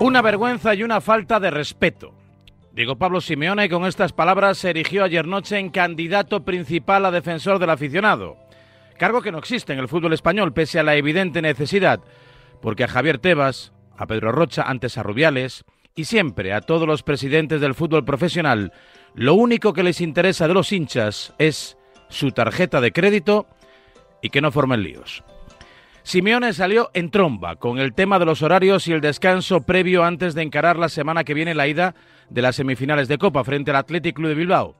Una 0.00 0.22
vergüenza 0.22 0.74
y 0.74 0.82
una 0.82 1.02
falta 1.02 1.38
de 1.38 1.50
respeto. 1.50 2.14
Diego 2.72 2.96
Pablo 2.96 3.20
Simeone 3.20 3.68
con 3.68 3.84
estas 3.84 4.14
palabras 4.14 4.56
se 4.56 4.70
erigió 4.70 5.04
ayer 5.04 5.26
noche 5.26 5.58
en 5.58 5.68
candidato 5.68 6.42
principal 6.42 7.04
a 7.04 7.10
defensor 7.10 7.58
del 7.58 7.68
aficionado. 7.68 8.38
Cargo 8.98 9.20
que 9.20 9.30
no 9.30 9.36
existe 9.36 9.74
en 9.74 9.78
el 9.78 9.88
fútbol 9.88 10.14
español 10.14 10.54
pese 10.54 10.80
a 10.80 10.84
la 10.84 10.96
evidente 10.96 11.42
necesidad, 11.42 12.00
porque 12.62 12.84
a 12.84 12.88
Javier 12.88 13.18
Tebas, 13.18 13.74
a 13.94 14.06
Pedro 14.06 14.32
Rocha, 14.32 14.62
antes 14.62 14.96
a 14.96 15.02
Rubiales, 15.02 15.66
y 15.94 16.06
siempre 16.06 16.54
a 16.54 16.62
todos 16.62 16.88
los 16.88 17.02
presidentes 17.02 17.60
del 17.60 17.74
fútbol 17.74 18.06
profesional, 18.06 18.72
lo 19.12 19.34
único 19.34 19.74
que 19.74 19.82
les 19.82 20.00
interesa 20.00 20.48
de 20.48 20.54
los 20.54 20.72
hinchas 20.72 21.34
es 21.36 21.76
su 22.08 22.32
tarjeta 22.32 22.80
de 22.80 22.92
crédito 22.92 23.46
y 24.22 24.30
que 24.30 24.40
no 24.40 24.50
formen 24.50 24.82
líos. 24.82 25.22
Simeone 26.10 26.52
salió 26.54 26.90
en 26.92 27.12
tromba 27.12 27.54
con 27.54 27.78
el 27.78 27.94
tema 27.94 28.18
de 28.18 28.24
los 28.24 28.42
horarios 28.42 28.88
y 28.88 28.92
el 28.92 29.00
descanso 29.00 29.60
previo 29.60 30.02
antes 30.02 30.34
de 30.34 30.42
encarar 30.42 30.76
la 30.76 30.88
semana 30.88 31.22
que 31.22 31.34
viene 31.34 31.54
la 31.54 31.68
ida 31.68 31.94
de 32.28 32.42
las 32.42 32.56
semifinales 32.56 33.06
de 33.06 33.16
Copa 33.16 33.44
frente 33.44 33.70
al 33.70 33.76
Athletic 33.76 34.16
Club 34.16 34.26
de 34.26 34.34
Bilbao, 34.34 34.74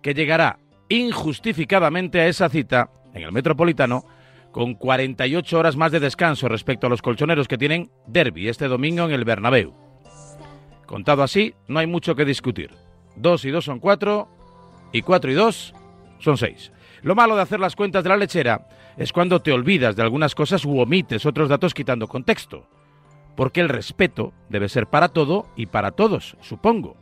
que 0.00 0.14
llegará 0.14 0.60
injustificadamente 0.88 2.20
a 2.20 2.28
esa 2.28 2.48
cita 2.48 2.90
en 3.14 3.24
el 3.24 3.32
Metropolitano 3.32 4.04
con 4.52 4.74
48 4.74 5.58
horas 5.58 5.74
más 5.74 5.90
de 5.90 5.98
descanso 5.98 6.46
respecto 6.46 6.86
a 6.86 6.90
los 6.90 7.02
colchoneros 7.02 7.48
que 7.48 7.58
tienen 7.58 7.90
derby 8.06 8.46
este 8.46 8.68
domingo 8.68 9.06
en 9.06 9.10
el 9.10 9.24
Bernabéu. 9.24 9.74
Contado 10.86 11.24
así, 11.24 11.52
no 11.66 11.80
hay 11.80 11.88
mucho 11.88 12.14
que 12.14 12.24
discutir. 12.24 12.70
Dos 13.16 13.44
y 13.44 13.50
dos 13.50 13.64
son 13.64 13.80
cuatro 13.80 14.28
y 14.92 15.02
cuatro 15.02 15.32
y 15.32 15.34
dos 15.34 15.74
son 16.20 16.36
seis. 16.36 16.70
Lo 17.06 17.14
malo 17.14 17.36
de 17.36 17.42
hacer 17.42 17.60
las 17.60 17.76
cuentas 17.76 18.02
de 18.02 18.08
la 18.08 18.16
lechera 18.16 18.66
es 18.96 19.12
cuando 19.12 19.40
te 19.40 19.52
olvidas 19.52 19.94
de 19.94 20.02
algunas 20.02 20.34
cosas 20.34 20.64
u 20.64 20.80
omites 20.80 21.24
otros 21.24 21.48
datos 21.48 21.72
quitando 21.72 22.08
contexto. 22.08 22.66
Porque 23.36 23.60
el 23.60 23.68
respeto 23.68 24.32
debe 24.48 24.68
ser 24.68 24.88
para 24.88 25.10
todo 25.10 25.46
y 25.54 25.66
para 25.66 25.92
todos, 25.92 26.36
supongo. 26.40 26.96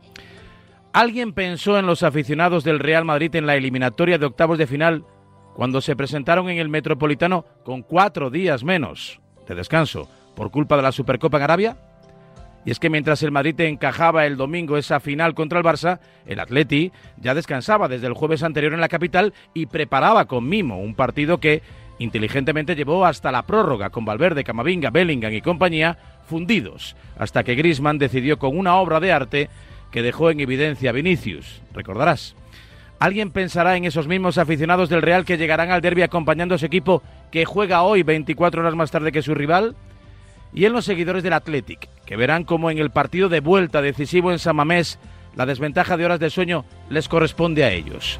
¿Alguien 0.93 1.33
pensó 1.33 1.79
en 1.79 1.87
los 1.87 2.03
aficionados 2.03 2.63
del 2.63 2.77
Real 2.77 3.03
Madrid 3.03 3.33
en 3.35 3.47
la 3.47 3.55
eliminatoria 3.55 4.19
de 4.19 4.27
octavos 4.27 4.59
de 4.59 4.67
final 4.67 5.03
cuando 5.55 5.81
se 5.81 5.95
presentaron 5.95 6.49
en 6.49 6.59
el 6.59 6.69
Metropolitano 6.69 7.43
con 7.63 7.81
cuatro 7.81 8.29
días 8.29 8.63
menos 8.63 9.19
de 9.47 9.55
descanso 9.55 10.07
por 10.35 10.51
culpa 10.51 10.75
de 10.75 10.83
la 10.83 10.91
Supercopa 10.91 11.37
en 11.37 11.43
Arabia? 11.43 11.77
Y 12.65 12.71
es 12.71 12.79
que 12.79 12.89
mientras 12.89 13.21
el 13.21 13.31
Madrid 13.31 13.59
encajaba 13.61 14.25
el 14.25 14.37
domingo 14.37 14.77
esa 14.77 14.99
final 14.99 15.35
contra 15.35 15.59
el 15.59 15.65
Barça, 15.65 15.99
el 16.25 16.39
Atleti 16.39 16.91
ya 17.17 17.35
descansaba 17.35 17.87
desde 17.87 18.07
el 18.07 18.13
jueves 18.13 18.41
anterior 18.41 18.73
en 18.73 18.81
la 18.81 18.89
capital 18.89 19.33
y 19.53 19.67
preparaba 19.67 20.25
con 20.25 20.49
mimo 20.49 20.79
un 20.79 20.95
partido 20.95 21.39
que 21.39 21.61
inteligentemente 21.99 22.75
llevó 22.75 23.05
hasta 23.05 23.31
la 23.31 23.43
prórroga 23.43 23.91
con 23.91 24.03
Valverde, 24.03 24.43
Camavinga, 24.43 24.89
Bellingham 24.89 25.33
y 25.33 25.41
compañía 25.41 25.97
fundidos, 26.27 26.95
hasta 27.17 27.43
que 27.43 27.55
Griezmann 27.55 27.99
decidió 27.99 28.39
con 28.39 28.57
una 28.57 28.75
obra 28.77 28.99
de 28.99 29.13
arte 29.13 29.49
que 29.91 30.01
dejó 30.01 30.31
en 30.31 30.39
evidencia 30.39 30.89
a 30.89 30.93
Vinicius, 30.93 31.61
recordarás. 31.73 32.35
¿Alguien 32.97 33.31
pensará 33.31 33.75
en 33.75 33.85
esos 33.85 34.07
mismos 34.07 34.37
aficionados 34.37 34.89
del 34.89 35.01
Real 35.01 35.25
que 35.25 35.37
llegarán 35.37 35.69
al 35.69 35.81
derby 35.81 36.01
acompañando 36.01 36.55
a 36.55 36.57
su 36.57 36.65
equipo 36.65 37.03
que 37.29 37.45
juega 37.45 37.83
hoy 37.83 38.03
24 38.03 38.61
horas 38.61 38.75
más 38.75 38.89
tarde 38.89 39.11
que 39.11 39.21
su 39.21 39.35
rival? 39.35 39.75
Y 40.55 40.65
en 40.65 40.73
los 40.73 40.85
seguidores 40.85 41.21
del 41.21 41.33
Athletic, 41.33 41.89
que 42.05 42.15
verán 42.15 42.45
como 42.45 42.71
en 42.71 42.77
el 42.77 42.89
partido 42.89 43.27
de 43.29 43.41
vuelta 43.41 43.81
decisivo 43.81 44.31
en 44.31 44.39
San 44.39 44.55
Mamés 44.55 44.97
la 45.35 45.45
desventaja 45.45 45.97
de 45.97 46.05
horas 46.05 46.19
de 46.19 46.29
sueño 46.29 46.63
les 46.89 47.09
corresponde 47.09 47.65
a 47.65 47.71
ellos. 47.71 48.19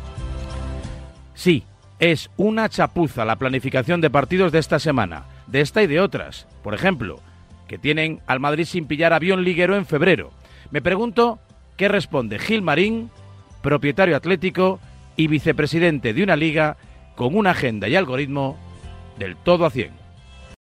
Sí, 1.34 1.64
es 2.00 2.30
una 2.36 2.68
chapuza 2.68 3.24
la 3.24 3.38
planificación 3.38 4.02
de 4.02 4.10
partidos 4.10 4.52
de 4.52 4.60
esta 4.60 4.80
semana, 4.80 5.24
de 5.48 5.62
esta 5.62 5.82
y 5.82 5.88
de 5.88 6.02
otras. 6.02 6.46
Por 6.62 6.74
ejemplo, 6.74 7.22
que 7.70 7.78
tienen 7.78 8.20
al 8.28 8.42
Madrid 8.42 8.66
sin 8.66 8.86
pillar 8.86 9.14
avión 9.14 9.44
liguero 9.44 9.78
en 9.78 9.86
febrero. 9.86 10.32
Me 10.72 10.82
pregunto 10.82 11.40
qué 11.78 11.88
responde 11.88 12.38
Gil 12.38 12.62
Marín, 12.62 13.12
propietario 13.62 14.16
atlético 14.16 14.80
y 15.16 15.28
vicepresidente 15.28 16.14
de 16.14 16.24
una 16.24 16.36
liga 16.36 16.76
con 17.16 17.36
una 17.36 17.52
agenda 17.52 17.88
y 17.88 17.96
algoritmo 17.96 18.58
del 19.18 19.38
todo 19.38 19.66
a 19.66 19.70
100. 19.70 20.05